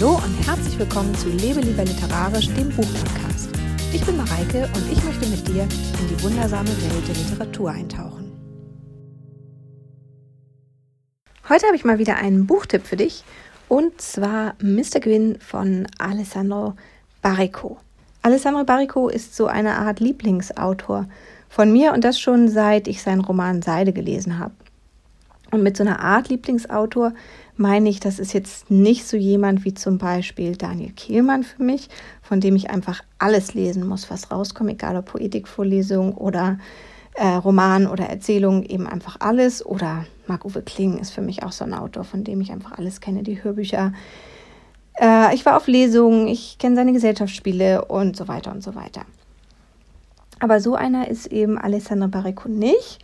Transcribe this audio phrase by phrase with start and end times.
[0.00, 3.50] Hallo und herzlich willkommen zu Lebe lieber literarisch, dem Buchpodcast.
[3.92, 8.32] Ich bin Mareike und ich möchte mit dir in die wundersame Welt der Literatur eintauchen.
[11.50, 13.24] Heute habe ich mal wieder einen Buchtipp für dich
[13.68, 15.00] und zwar Mr.
[15.00, 16.76] Gwyn von Alessandro
[17.20, 17.76] Barrico.
[18.22, 21.10] Alessandro Barrico ist so eine Art Lieblingsautor
[21.50, 24.54] von mir und das schon seit ich seinen Roman Seide gelesen habe.
[25.50, 27.12] Und mit so einer Art Lieblingsautor
[27.60, 31.88] meine ich, das ist jetzt nicht so jemand wie zum Beispiel Daniel Kehlmann für mich,
[32.22, 36.58] von dem ich einfach alles lesen muss, was rauskommt, egal ob Poetikvorlesung oder
[37.14, 39.64] äh, Roman oder Erzählung, eben einfach alles.
[39.64, 43.00] Oder Marc-Uwe Kling ist für mich auch so ein Autor, von dem ich einfach alles
[43.00, 43.92] kenne, die Hörbücher.
[44.98, 49.02] Äh, ich war auf Lesungen, ich kenne seine Gesellschaftsspiele und so weiter und so weiter.
[50.38, 53.00] Aber so einer ist eben Alessandro Barreco nicht.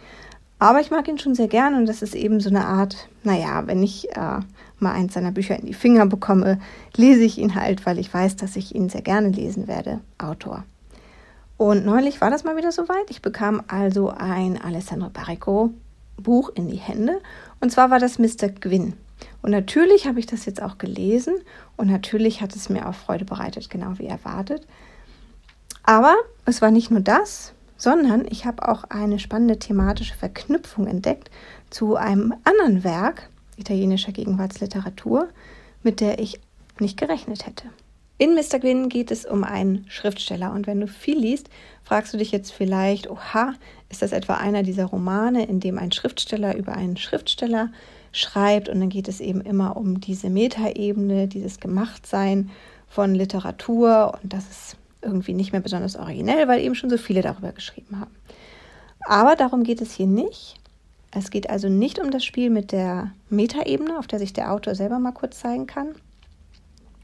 [0.59, 3.67] Aber ich mag ihn schon sehr gern und das ist eben so eine Art, naja,
[3.67, 4.41] wenn ich äh,
[4.79, 6.59] mal eins seiner Bücher in die Finger bekomme,
[6.97, 10.65] lese ich ihn halt, weil ich weiß, dass ich ihn sehr gerne lesen werde, Autor.
[11.59, 13.11] Und neulich war das mal wieder soweit.
[13.11, 15.73] Ich bekam also ein Alessandro Barrico
[16.17, 17.21] Buch in die Hände
[17.61, 18.49] und zwar war das Mr.
[18.49, 18.95] Gwyn.
[19.43, 21.35] Und natürlich habe ich das jetzt auch gelesen
[21.77, 24.67] und natürlich hat es mir auch Freude bereitet, genau wie erwartet.
[25.83, 31.31] Aber es war nicht nur das, sondern ich habe auch eine spannende thematische Verknüpfung entdeckt
[31.71, 35.29] zu einem anderen Werk italienischer Gegenwartsliteratur,
[35.83, 36.41] mit der ich
[36.79, 37.69] nicht gerechnet hätte.
[38.19, 38.59] In Mr.
[38.59, 41.51] Gwyn geht es um einen Schriftsteller und wenn du viel liest,
[41.85, 43.53] fragst du dich jetzt vielleicht, oha,
[43.91, 47.71] ist das etwa einer dieser Romane, in dem ein Schriftsteller über einen Schriftsteller
[48.13, 52.51] schreibt und dann geht es eben immer um diese Metaebene, dieses Gemachtsein
[52.89, 57.23] von Literatur und das ist irgendwie nicht mehr besonders originell, weil eben schon so viele
[57.23, 58.15] darüber geschrieben haben.
[59.07, 60.57] Aber darum geht es hier nicht.
[61.13, 64.75] Es geht also nicht um das Spiel mit der Metaebene, auf der sich der Autor
[64.75, 65.95] selber mal kurz zeigen kann.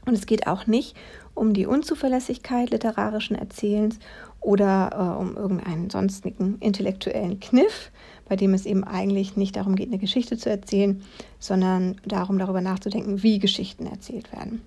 [0.05, 0.95] Und es geht auch nicht
[1.33, 3.97] um die Unzuverlässigkeit literarischen Erzählens
[4.41, 7.91] oder äh, um irgendeinen sonstigen intellektuellen Kniff,
[8.27, 11.01] bei dem es eben eigentlich nicht darum geht, eine Geschichte zu erzählen,
[11.39, 14.61] sondern darum, darüber nachzudenken, wie Geschichten erzählt werden.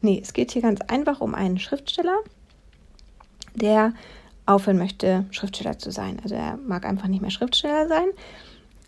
[0.00, 2.16] Nee, es geht hier ganz einfach um einen Schriftsteller,
[3.54, 3.92] der
[4.46, 6.18] aufhören möchte, Schriftsteller zu sein.
[6.22, 8.08] Also er mag einfach nicht mehr Schriftsteller sein.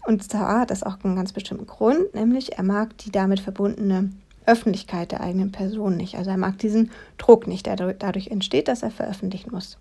[0.04, 4.10] Und zwar hat das auch einen ganz bestimmten Grund, nämlich er mag die damit verbundene
[4.46, 6.16] Öffentlichkeit der eigenen Person nicht.
[6.16, 9.78] Also er mag diesen Druck nicht, der dadurch entsteht, dass er veröffentlichen muss.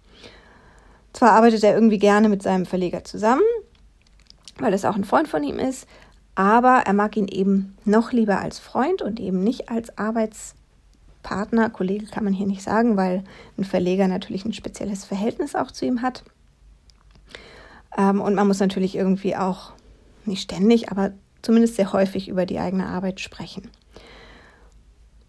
[1.14, 3.42] Zwar arbeitet er irgendwie gerne mit seinem Verleger zusammen,
[4.60, 5.88] weil es auch ein Freund von ihm ist,
[6.36, 10.56] aber er mag ihn eben noch lieber als Freund und eben nicht als Arbeits
[11.24, 13.24] Partner, Kollege kann man hier nicht sagen, weil
[13.58, 16.24] ein Verleger natürlich ein spezielles Verhältnis auch zu ihm hat.
[17.98, 19.74] Ähm, und man muss natürlich irgendwie auch,
[20.26, 23.70] nicht ständig, aber zumindest sehr häufig über die eigene Arbeit sprechen.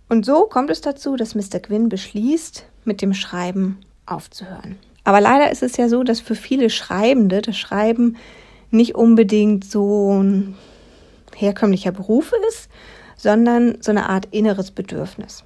[0.09, 1.61] Und so kommt es dazu, dass Mr.
[1.61, 4.79] Gwyn beschließt, mit dem Schreiben aufzuhören.
[5.05, 8.17] Aber leider ist es ja so, dass für viele Schreibende das Schreiben
[8.71, 10.55] nicht unbedingt so ein
[11.35, 12.69] herkömmlicher Beruf ist,
[13.17, 15.45] sondern so eine Art inneres Bedürfnis.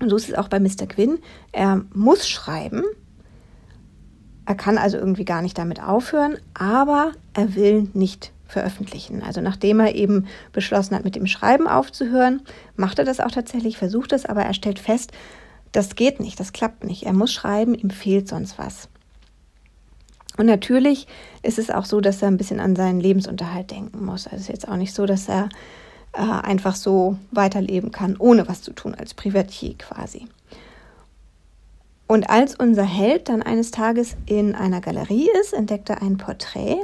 [0.00, 0.86] Und so ist es auch bei Mr.
[0.86, 1.18] Quinn.
[1.52, 2.82] Er muss schreiben.
[4.44, 9.22] Er kann also irgendwie gar nicht damit aufhören, aber er will nicht veröffentlichen.
[9.22, 12.42] Also nachdem er eben beschlossen hat, mit dem Schreiben aufzuhören,
[12.76, 15.12] macht er das auch tatsächlich, versucht es, aber er stellt fest,
[15.72, 17.04] das geht nicht, das klappt nicht.
[17.04, 18.88] Er muss schreiben, ihm fehlt sonst was.
[20.36, 21.08] Und natürlich
[21.42, 24.26] ist es auch so, dass er ein bisschen an seinen Lebensunterhalt denken muss.
[24.26, 25.48] Also es ist jetzt auch nicht so, dass er
[26.16, 30.26] äh, einfach so weiterleben kann, ohne was zu tun, als Privatier quasi.
[32.06, 36.76] Und als unser Held dann eines Tages in einer Galerie ist, entdeckt er ein Porträt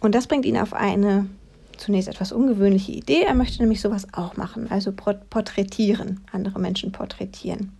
[0.00, 1.26] und das bringt ihn auf eine
[1.76, 3.22] zunächst etwas ungewöhnliche Idee.
[3.22, 7.72] Er möchte nämlich sowas auch machen, also porträtieren, andere Menschen porträtieren.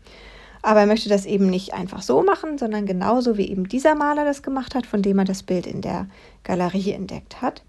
[0.62, 4.24] Aber er möchte das eben nicht einfach so machen, sondern genauso wie eben dieser Maler
[4.24, 6.06] das gemacht hat, von dem er das Bild in der
[6.42, 7.62] Galerie entdeckt hat.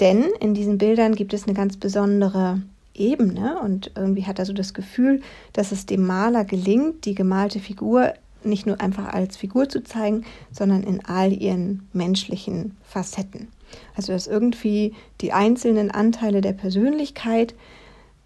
[0.00, 2.62] Denn in diesen Bildern gibt es eine ganz besondere
[2.94, 5.20] Ebene und irgendwie hat er so das Gefühl,
[5.52, 8.14] dass es dem Maler gelingt, die gemalte Figur
[8.44, 13.48] nicht nur einfach als Figur zu zeigen, sondern in all ihren menschlichen Facetten.
[13.96, 17.54] Also dass irgendwie die einzelnen Anteile der Persönlichkeit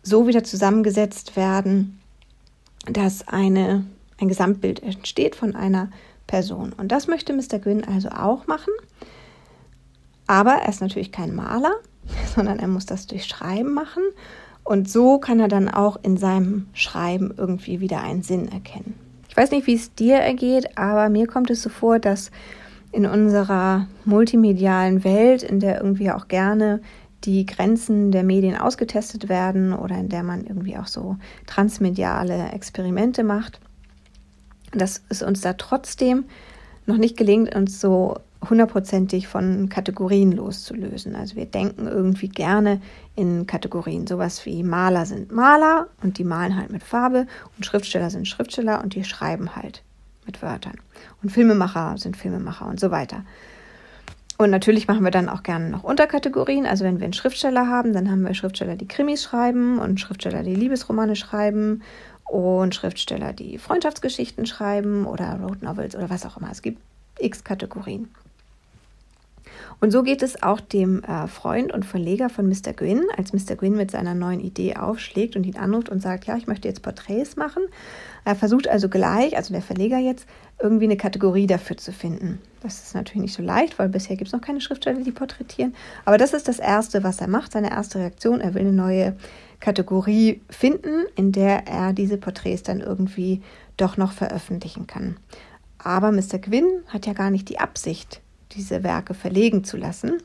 [0.02, 1.98] so wieder zusammengesetzt werden,
[2.86, 3.86] dass eine,
[4.18, 5.90] ein Gesamtbild entsteht von einer
[6.26, 6.72] Person.
[6.72, 7.58] Und das möchte Mr.
[7.58, 8.72] Gwyn also auch machen.
[10.28, 11.72] Aber er ist natürlich kein Maler,
[12.36, 14.04] sondern er muss das durch Schreiben machen.
[14.62, 18.94] Und so kann er dann auch in seinem Schreiben irgendwie wieder einen Sinn erkennen.
[19.28, 22.30] Ich weiß nicht, wie es dir ergeht, aber mir kommt es so vor, dass
[22.92, 26.80] in unserer multimedialen Welt, in der irgendwie auch gerne
[27.24, 31.16] die Grenzen der Medien ausgetestet werden oder in der man irgendwie auch so
[31.46, 33.60] transmediale Experimente macht,
[34.72, 36.24] dass es uns da trotzdem
[36.86, 38.16] noch nicht gelingt, uns so
[38.48, 41.16] hundertprozentig von Kategorien loszulösen.
[41.16, 42.80] Also wir denken irgendwie gerne
[43.16, 44.06] in Kategorien.
[44.06, 47.26] Sowas wie Maler sind Maler und die malen halt mit Farbe
[47.56, 49.82] und Schriftsteller sind Schriftsteller und die schreiben halt
[50.26, 50.76] mit Wörtern.
[51.22, 53.24] Und Filmemacher sind Filmemacher und so weiter.
[54.36, 56.64] Und natürlich machen wir dann auch gerne noch Unterkategorien.
[56.64, 60.44] Also wenn wir einen Schriftsteller haben, dann haben wir Schriftsteller, die Krimis schreiben und Schriftsteller,
[60.44, 61.82] die Liebesromane schreiben
[62.24, 66.52] und Schriftsteller, die Freundschaftsgeschichten schreiben oder Road Novels oder was auch immer.
[66.52, 66.78] Es gibt
[67.18, 68.08] x Kategorien.
[69.80, 72.72] Und so geht es auch dem äh, Freund und Verleger von Mr.
[72.74, 73.54] Gwyn, als Mr.
[73.54, 76.82] Gwyn mit seiner neuen Idee aufschlägt und ihn anruft und sagt, ja, ich möchte jetzt
[76.82, 77.62] Porträts machen.
[78.24, 80.26] Er versucht also gleich, also der Verleger jetzt,
[80.60, 82.40] irgendwie eine Kategorie dafür zu finden.
[82.60, 85.74] Das ist natürlich nicht so leicht, weil bisher gibt es noch keine Schriftsteller, die porträtieren.
[86.04, 88.40] Aber das ist das Erste, was er macht, seine erste Reaktion.
[88.40, 89.16] Er will eine neue
[89.60, 93.42] Kategorie finden, in der er diese Porträts dann irgendwie
[93.76, 95.16] doch noch veröffentlichen kann.
[95.78, 96.38] Aber Mr.
[96.40, 98.20] Gwyn hat ja gar nicht die Absicht,
[98.52, 100.22] diese Werke verlegen zu lassen.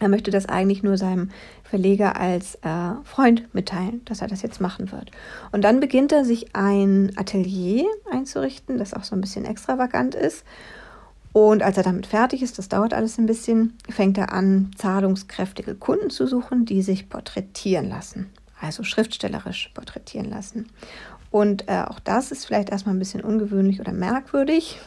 [0.00, 1.30] Er möchte das eigentlich nur seinem
[1.62, 5.12] Verleger als äh, Freund mitteilen, dass er das jetzt machen wird.
[5.52, 10.44] Und dann beginnt er sich ein Atelier einzurichten, das auch so ein bisschen extravagant ist.
[11.32, 15.74] Und als er damit fertig ist, das dauert alles ein bisschen, fängt er an, zahlungskräftige
[15.74, 18.28] Kunden zu suchen, die sich porträtieren lassen,
[18.60, 20.66] also schriftstellerisch porträtieren lassen.
[21.30, 24.78] Und äh, auch das ist vielleicht erstmal ein bisschen ungewöhnlich oder merkwürdig,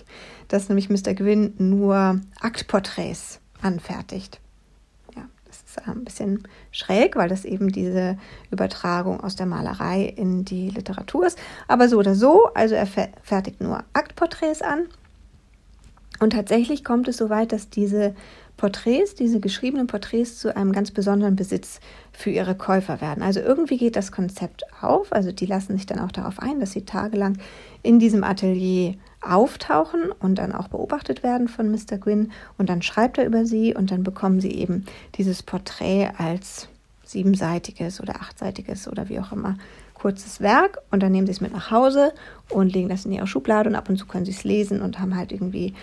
[0.48, 1.14] dass nämlich Mr.
[1.14, 4.40] Gwyn nur Aktporträts anfertigt.
[5.16, 8.18] Ja, das ist ein bisschen schräg, weil das eben diese
[8.52, 11.40] Übertragung aus der Malerei in die Literatur ist.
[11.68, 14.88] Aber so oder so, also er fertigt nur Aktporträts an.
[16.20, 18.16] Und tatsächlich kommt es so weit, dass diese
[18.58, 21.82] Porträts, diese geschriebenen Porträts zu einem ganz besonderen Besitz
[22.14, 23.22] für ihre Käufer werden.
[23.22, 25.12] Also irgendwie geht das Konzept auf.
[25.12, 27.38] Also die lassen sich dann auch darauf ein, dass sie tagelang
[27.84, 31.98] in diesem Atelier auftauchen und dann auch beobachtet werden von Mr.
[31.98, 34.86] Gwyn und dann schreibt er über sie und dann bekommen sie eben
[35.16, 36.68] dieses Porträt als
[37.04, 39.58] siebenseitiges oder achtseitiges oder wie auch immer
[39.94, 42.14] kurzes Werk und dann nehmen sie es mit nach Hause
[42.50, 45.00] und legen das in ihre Schublade und ab und zu können sie es lesen und
[45.00, 45.74] haben halt irgendwie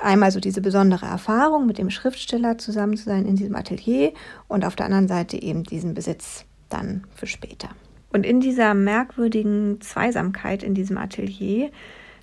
[0.00, 4.12] einmal so diese besondere Erfahrung mit dem Schriftsteller zusammen zu sein in diesem Atelier
[4.48, 7.68] und auf der anderen Seite eben diesen Besitz dann für später.
[8.12, 11.70] Und in dieser merkwürdigen Zweisamkeit in diesem Atelier,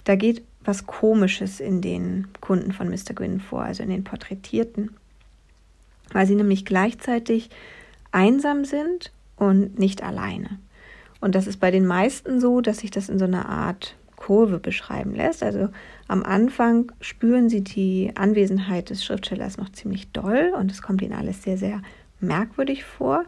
[0.04, 3.14] da geht was Komisches in den Kunden von Mr.
[3.14, 4.92] Gwynn vor, also in den Porträtierten,
[6.12, 7.50] weil sie nämlich gleichzeitig
[8.12, 10.60] einsam sind und nicht alleine.
[11.22, 14.60] Und das ist bei den meisten so, dass sich das in so einer Art Kurve
[14.60, 15.44] beschreiben lässt.
[15.44, 15.70] Also
[16.08, 21.14] am Anfang spüren sie die Anwesenheit des Schriftstellers noch ziemlich doll und es kommt ihnen
[21.14, 21.82] alles sehr, sehr
[22.20, 23.26] merkwürdig vor.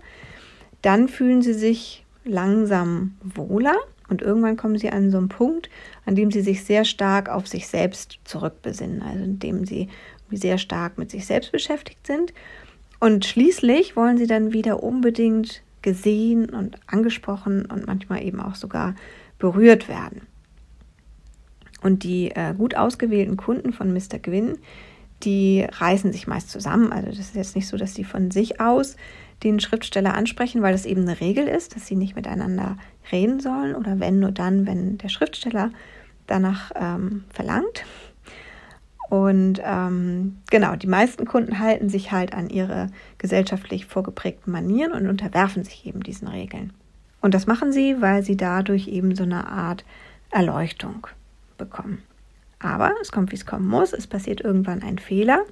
[0.81, 3.75] Dann fühlen sie sich langsam wohler
[4.09, 5.69] und irgendwann kommen sie an so einen Punkt,
[6.05, 9.89] an dem sie sich sehr stark auf sich selbst zurückbesinnen, also indem sie
[10.31, 12.33] sehr stark mit sich selbst beschäftigt sind.
[12.99, 18.95] Und schließlich wollen sie dann wieder unbedingt gesehen und angesprochen und manchmal eben auch sogar
[19.39, 20.21] berührt werden.
[21.81, 24.19] Und die äh, gut ausgewählten Kunden von Mr.
[24.19, 24.57] Gwyn,
[25.23, 26.91] die reißen sich meist zusammen.
[26.91, 28.95] Also das ist jetzt nicht so, dass sie von sich aus
[29.43, 32.77] den Schriftsteller ansprechen, weil das eben eine Regel ist, dass sie nicht miteinander
[33.11, 35.71] reden sollen oder wenn nur dann, wenn der Schriftsteller
[36.25, 37.85] danach ähm, verlangt.
[39.09, 45.07] Und ähm, genau, die meisten Kunden halten sich halt an ihre gesellschaftlich vorgeprägten Manieren und
[45.07, 46.73] unterwerfen sich eben diesen Regeln.
[47.21, 49.85] Und das machen sie, weil sie dadurch eben so eine Art
[50.29, 51.07] Erleuchtung
[51.57, 52.03] bekommen.
[52.59, 53.93] Aber es kommt, wie es kommen muss.
[53.93, 55.45] Es passiert irgendwann ein Fehler.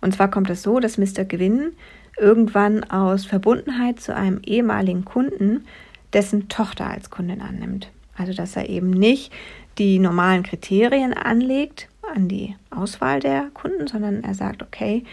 [0.00, 1.24] Und zwar kommt es so, dass Mr.
[1.24, 1.72] Gewinn
[2.18, 5.64] irgendwann aus Verbundenheit zu einem ehemaligen Kunden
[6.12, 7.90] dessen Tochter als Kundin annimmt.
[8.16, 9.32] Also dass er eben nicht
[9.78, 15.04] die normalen Kriterien anlegt an die Auswahl der Kunden, sondern er sagt, okay,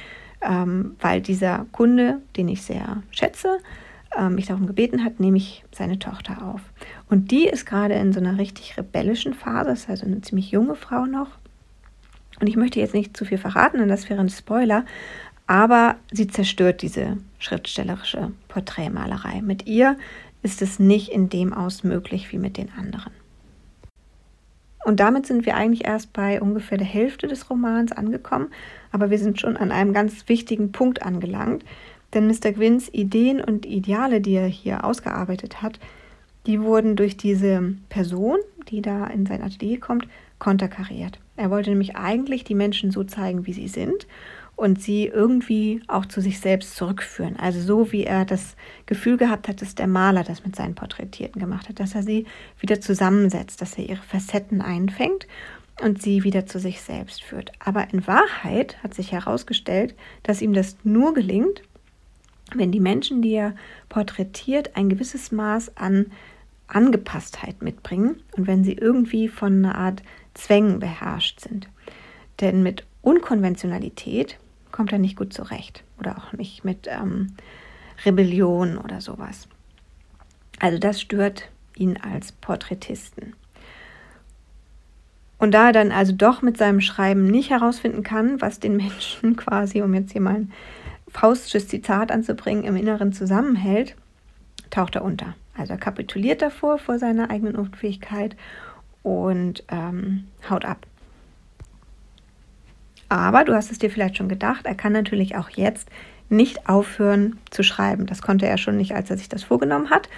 [0.42, 3.60] ähm, weil dieser Kunde, den ich sehr schätze,
[4.18, 6.62] ähm, mich darum gebeten hat, nehme ich seine Tochter auf.
[7.10, 10.76] Und die ist gerade in so einer richtig rebellischen Phase, ist also eine ziemlich junge
[10.76, 11.30] Frau noch.
[12.40, 14.86] Und ich möchte jetzt nicht zu viel verraten, denn das wäre ein Spoiler,
[15.54, 19.44] aber sie zerstört diese schriftstellerische Porträtmalerei.
[19.44, 19.98] Mit ihr
[20.42, 23.14] ist es nicht in dem Aus möglich wie mit den anderen.
[24.84, 28.48] Und damit sind wir eigentlich erst bei ungefähr der Hälfte des Romans angekommen,
[28.92, 31.64] aber wir sind schon an einem ganz wichtigen Punkt angelangt,
[32.16, 32.52] denn Mr.
[32.52, 35.80] Gwynns Ideen und Ideale, die er hier ausgearbeitet hat,
[36.48, 40.08] die wurden durch diese Person, die da in sein Atelier kommt,
[40.40, 41.20] konterkariert.
[41.38, 44.08] Er wollte nämlich eigentlich die Menschen so zeigen, wie sie sind
[44.56, 47.38] und sie irgendwie auch zu sich selbst zurückführen.
[47.38, 48.56] Also so wie er das
[48.86, 52.26] Gefühl gehabt hat, dass der Maler das mit seinen Porträtierten gemacht hat, dass er sie
[52.60, 55.28] wieder zusammensetzt, dass er ihre Facetten einfängt
[55.82, 57.52] und sie wieder zu sich selbst führt.
[57.60, 61.64] Aber in Wahrheit hat sich herausgestellt, dass ihm das nur gelingt,
[62.54, 63.56] wenn die Menschen, die er
[63.90, 66.12] porträtiert, ein gewisses Maß an
[66.68, 70.04] Angepasstheit mitbringen und wenn sie irgendwie von einer Art
[70.36, 71.68] Zwängen beherrscht sind.
[72.40, 74.38] Denn mit Unkonventionalität
[74.74, 77.36] kommt er nicht gut zurecht oder auch nicht mit ähm,
[78.04, 79.48] Rebellion oder sowas.
[80.60, 83.34] Also das stört ihn als Porträtisten.
[85.38, 89.36] Und da er dann also doch mit seinem Schreiben nicht herausfinden kann, was den Menschen
[89.38, 90.52] quasi, um jetzt hier mal ein
[91.08, 93.96] faustisches Zitat anzubringen, im Inneren zusammenhält,
[94.70, 95.36] taucht er unter.
[95.56, 98.36] Also er kapituliert davor, vor seiner eigenen Unfähigkeit
[99.04, 100.88] und ähm, haut ab.
[103.14, 105.88] Aber du hast es dir vielleicht schon gedacht, er kann natürlich auch jetzt
[106.30, 108.08] nicht aufhören zu schreiben.
[108.08, 110.10] Das konnte er schon nicht, als er sich das vorgenommen hat.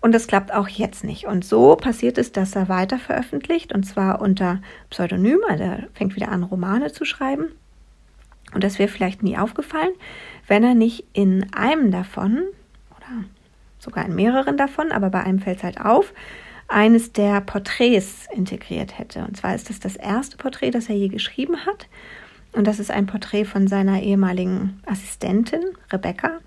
[0.00, 1.26] Und das klappt auch jetzt nicht.
[1.26, 5.38] Und so passiert es, dass er weiter veröffentlicht und zwar unter Pseudonym.
[5.48, 7.52] Also er fängt wieder an, Romane zu schreiben.
[8.52, 9.92] Und das wäre vielleicht nie aufgefallen,
[10.48, 12.42] wenn er nicht in einem davon,
[12.96, 13.24] oder
[13.78, 16.12] sogar in mehreren davon, aber bei einem fällt es halt auf,
[16.66, 19.20] eines der Porträts integriert hätte.
[19.20, 21.86] Und zwar ist das das erste Porträt, das er je geschrieben hat.
[22.52, 26.40] Und das ist ein Porträt von seiner ehemaligen Assistentin, Rebecca.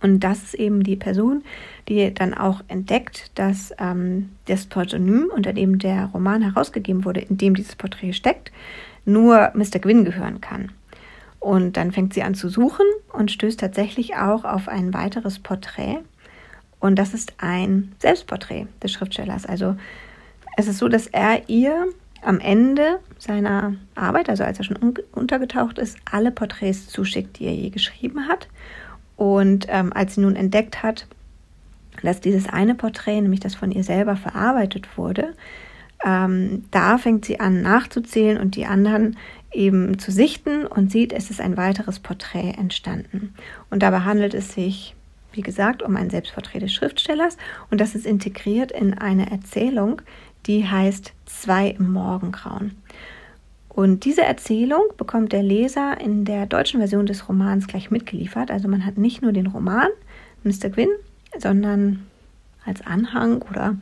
[0.00, 1.42] Und das ist eben die Person,
[1.88, 7.36] die dann auch entdeckt, dass ähm, das Pseudonym, unter dem der Roman herausgegeben wurde, in
[7.36, 8.52] dem dieses Porträt steckt,
[9.04, 9.80] nur Mr.
[9.80, 10.70] Gwyn gehören kann.
[11.40, 15.98] Und dann fängt sie an zu suchen und stößt tatsächlich auch auf ein weiteres Porträt.
[16.80, 19.46] Und das ist ein Selbstporträt des Schriftstellers.
[19.46, 19.76] Also
[20.56, 21.86] es ist so, dass er ihr
[22.22, 27.54] am Ende seiner Arbeit, also als er schon untergetaucht ist, alle Porträts zuschickt, die er
[27.54, 28.48] je geschrieben hat.
[29.16, 31.06] Und ähm, als sie nun entdeckt hat,
[32.02, 35.34] dass dieses eine Porträt, nämlich das von ihr selber verarbeitet wurde,
[36.04, 39.16] ähm, da fängt sie an nachzuzählen und die anderen
[39.52, 43.34] eben zu sichten und sieht, es ist ein weiteres Porträt entstanden.
[43.70, 44.94] Und dabei handelt es sich,
[45.32, 47.36] wie gesagt, um ein Selbstporträt des Schriftstellers
[47.70, 50.02] und das ist integriert in eine Erzählung,
[50.48, 52.72] die heißt Zwei im Morgengrauen.
[53.68, 58.50] Und diese Erzählung bekommt der Leser in der deutschen Version des Romans gleich mitgeliefert.
[58.50, 59.88] Also man hat nicht nur den Roman
[60.42, 60.70] Mr.
[60.70, 60.88] Gwyn,
[61.38, 62.06] sondern
[62.64, 63.76] als Anhang oder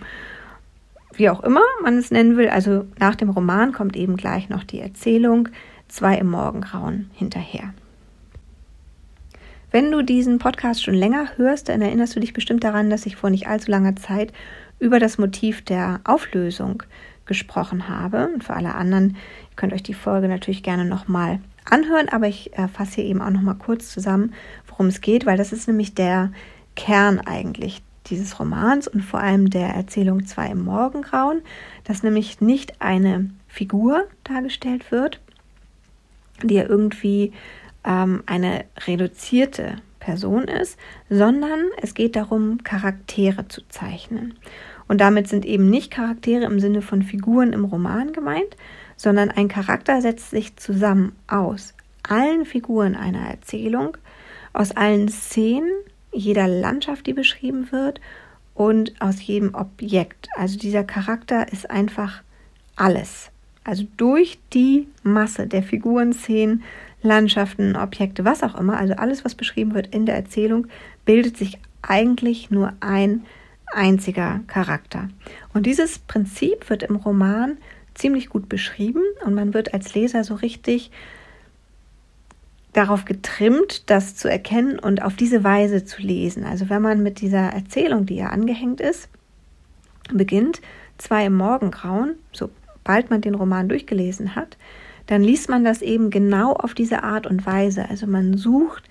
[1.15, 2.49] wie auch immer man es nennen will.
[2.49, 5.49] Also nach dem Roman kommt eben gleich noch die Erzählung
[5.89, 7.73] Zwei im Morgengrauen hinterher.
[9.71, 13.17] Wenn du diesen Podcast schon länger hörst, dann erinnerst du dich bestimmt daran, dass ich
[13.17, 14.33] vor nicht allzu langer Zeit
[14.79, 16.83] über das Motiv der Auflösung
[17.25, 18.29] gesprochen habe.
[18.33, 22.57] Und für alle anderen, ihr könnt euch die Folge natürlich gerne nochmal anhören, aber ich
[22.57, 24.33] äh, fasse hier eben auch nochmal kurz zusammen,
[24.69, 26.31] worum es geht, weil das ist nämlich der
[26.77, 31.43] Kern eigentlich dieses Romans und vor allem der Erzählung Zwei im Morgengrauen,
[31.85, 35.21] dass nämlich nicht eine Figur dargestellt wird,
[36.43, 37.33] die ja irgendwie
[37.85, 40.79] ähm, eine reduzierte Person ist,
[41.11, 44.35] sondern es geht darum, Charaktere zu zeichnen.
[44.87, 48.57] Und damit sind eben nicht Charaktere im Sinne von Figuren im Roman gemeint,
[48.97, 53.97] sondern ein Charakter setzt sich zusammen aus allen Figuren einer Erzählung,
[54.53, 55.73] aus allen Szenen,
[56.13, 58.01] jeder Landschaft, die beschrieben wird
[58.55, 60.29] und aus jedem Objekt.
[60.37, 62.23] Also dieser Charakter ist einfach
[62.77, 63.33] alles.
[63.65, 66.63] Also durch die Masse der Figuren, Szenen,
[67.03, 70.67] Landschaften, Objekte, was auch immer, also alles, was beschrieben wird in der Erzählung,
[71.05, 73.25] bildet sich eigentlich nur ein
[73.73, 75.09] einziger Charakter.
[75.53, 77.59] Und dieses Prinzip wird im Roman
[77.95, 80.91] ziemlich gut beschrieben und man wird als Leser so richtig
[82.73, 86.45] darauf getrimmt, das zu erkennen und auf diese Weise zu lesen.
[86.45, 89.09] Also wenn man mit dieser Erzählung, die ja angehängt ist,
[90.13, 90.61] beginnt,
[90.99, 94.59] zwei im Morgengrauen, sobald man den Roman durchgelesen hat,
[95.07, 97.89] dann liest man das eben genau auf diese Art und Weise.
[97.89, 98.85] Also man sucht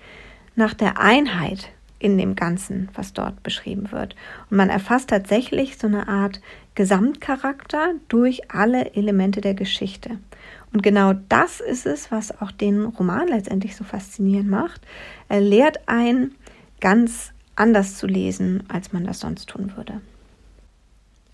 [0.54, 4.16] nach der Einheit in dem Ganzen, was dort beschrieben wird.
[4.50, 6.40] Und man erfasst tatsächlich so eine Art
[6.74, 10.18] Gesamtcharakter durch alle Elemente der Geschichte.
[10.72, 14.82] Und genau das ist es, was auch den Roman letztendlich so faszinierend macht.
[15.28, 16.32] Er lehrt ein,
[16.80, 20.00] ganz anders zu lesen, als man das sonst tun würde.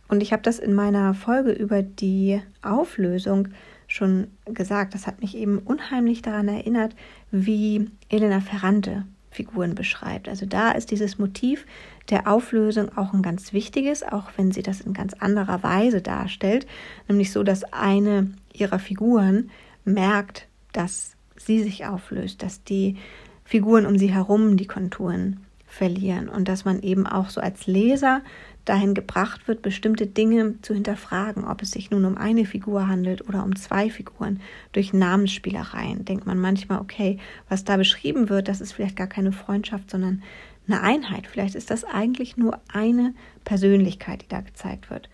[0.09, 3.49] Und ich habe das in meiner Folge über die Auflösung
[3.93, 4.95] schon gesagt.
[4.95, 6.97] Das hat mich eben unheimlich daran erinnert,
[7.31, 10.29] wie Elena Ferrante Figuren beschreibt.
[10.29, 11.67] Also da ist dieses Motiv
[12.11, 16.67] der Auflösung auch ein ganz wichtiges, auch wenn sie das in ganz anderer Weise darstellt,
[17.09, 19.51] nämlich so, dass eine ihrer Figuren
[19.85, 22.97] merkt, dass sie sich auflöst, dass die
[23.45, 25.41] Figuren um sie herum die Konturen
[25.73, 28.21] verlieren und dass man eben auch so als Leser
[28.67, 33.27] dahin gebracht wird, bestimmte Dinge zu hinterfragen, ob es sich nun um eine Figur handelt
[33.27, 34.41] oder um zwei Figuren.
[34.73, 39.33] Durch Namensspielereien denkt man manchmal, okay, was da beschrieben wird, das ist vielleicht gar keine
[39.33, 40.23] Freundschaft, sondern
[40.69, 41.27] eine Einheit.
[41.27, 43.15] Vielleicht ist das eigentlich nur eine
[43.45, 45.09] Persönlichkeit, die da gezeigt wird.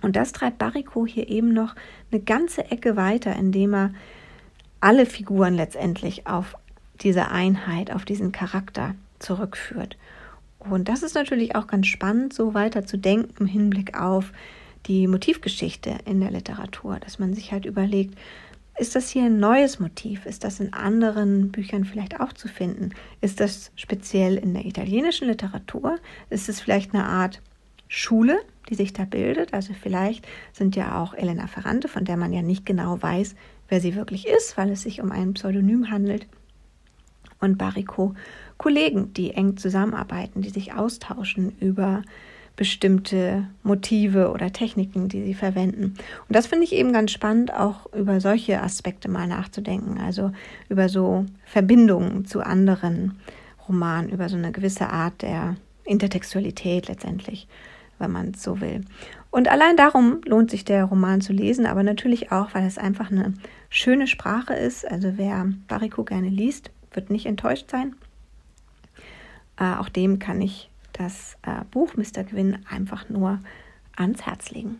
[0.00, 1.74] Und das treibt Bariko hier eben noch
[2.12, 3.92] eine ganze Ecke weiter, indem er
[4.80, 6.54] alle Figuren letztendlich auf
[7.00, 9.96] diese Einheit, auf diesen Charakter zurückführt.
[10.58, 14.32] Und das ist natürlich auch ganz spannend, so weiter zu denken im Hinblick auf
[14.86, 18.18] die Motivgeschichte in der Literatur, dass man sich halt überlegt,
[18.78, 20.24] ist das hier ein neues Motiv?
[20.24, 22.90] Ist das in anderen Büchern vielleicht auch zu finden?
[23.20, 25.98] Ist das speziell in der italienischen Literatur?
[26.30, 27.42] Ist es vielleicht eine Art
[27.88, 29.52] Schule, die sich da bildet?
[29.52, 33.34] Also vielleicht sind ja auch Elena Ferrante, von der man ja nicht genau weiß,
[33.68, 36.28] wer sie wirklich ist, weil es sich um ein Pseudonym handelt,
[37.40, 38.14] und Bariko
[38.58, 42.02] Kollegen, die eng zusammenarbeiten, die sich austauschen über
[42.58, 45.94] bestimmte Motive oder Techniken, die sie verwenden.
[46.28, 50.32] Und das finde ich eben ganz spannend, auch über solche Aspekte mal nachzudenken, also
[50.68, 53.16] über so Verbindungen zu anderen
[53.68, 57.46] Romanen, über so eine gewisse Art der Intertextualität letztendlich,
[58.00, 58.80] wenn man es so will.
[59.30, 63.12] Und allein darum lohnt sich der Roman zu lesen, aber natürlich auch, weil es einfach
[63.12, 63.34] eine
[63.70, 64.84] schöne Sprache ist.
[64.84, 67.94] Also wer Bariko gerne liest, wird nicht enttäuscht sein.
[69.58, 72.24] Äh, auch dem kann ich das äh, Buch Mr.
[72.24, 73.40] Gwyn einfach nur
[73.96, 74.78] ans Herz legen.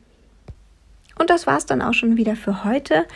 [1.18, 3.06] Und das war es dann auch schon wieder für heute.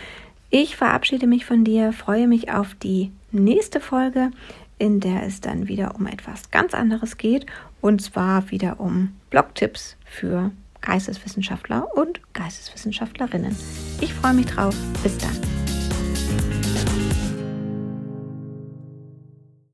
[0.50, 4.30] Ich verabschiede mich von dir, freue mich auf die nächste Folge,
[4.78, 7.46] in der es dann wieder um etwas ganz anderes geht
[7.80, 10.50] und zwar wieder um Blogtipps für
[10.80, 13.56] Geisteswissenschaftler und Geisteswissenschaftlerinnen.
[14.00, 14.74] Ich freue mich drauf.
[15.02, 15.61] Bis dann.